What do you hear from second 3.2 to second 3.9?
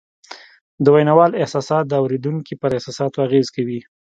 اغېز کوي